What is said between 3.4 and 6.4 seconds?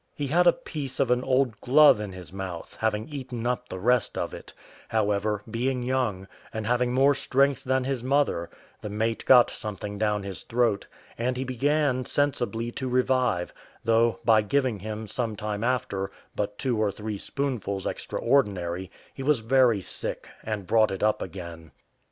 up the rest of it; however, being young,